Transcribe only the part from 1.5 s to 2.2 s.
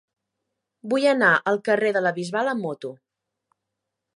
al carrer de la